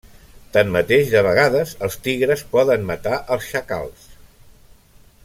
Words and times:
Tanmateix 0.55 1.11
de 1.15 1.21
vegades 1.27 1.73
els 1.87 1.97
tigres 2.07 2.43
poden 2.57 2.89
matar 2.93 3.21
els 3.37 3.47
xacals. 3.53 4.09